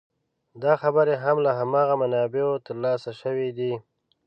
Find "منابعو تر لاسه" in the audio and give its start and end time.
2.03-3.11